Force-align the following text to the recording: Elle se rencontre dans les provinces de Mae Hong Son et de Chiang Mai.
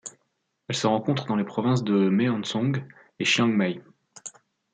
Elle 0.67 0.75
se 0.75 0.87
rencontre 0.87 1.27
dans 1.27 1.35
les 1.35 1.43
provinces 1.43 1.83
de 1.83 2.09
Mae 2.09 2.27
Hong 2.29 2.43
Son 2.43 2.71
et 3.19 3.23
de 3.23 3.29
Chiang 3.29 3.45
Mai. 3.49 3.83